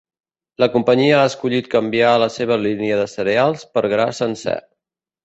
[0.61, 4.57] La companyia ha escollit canviar la seva línia de cereals per gra sencer.